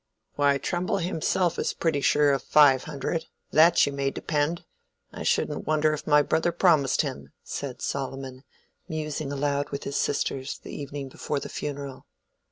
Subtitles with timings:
[0.33, 6.07] "Why, Trumbull himself is pretty sure of five hundred—that you may depend,—I shouldn't wonder if
[6.07, 8.43] my brother promised him," said Solomon,
[8.89, 12.07] musing aloud with his sisters, the evening before the funeral.